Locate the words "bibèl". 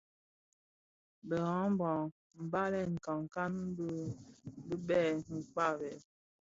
4.67-5.15